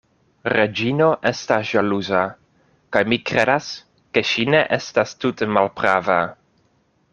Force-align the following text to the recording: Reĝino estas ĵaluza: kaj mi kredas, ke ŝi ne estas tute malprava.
Reĝino 0.51 1.09
estas 1.31 1.73
ĵaluza: 1.73 2.21
kaj 2.97 3.03
mi 3.13 3.21
kredas, 3.31 3.69
ke 4.17 4.25
ŝi 4.33 4.49
ne 4.55 4.65
estas 4.81 5.17
tute 5.27 5.53
malprava. 5.59 6.21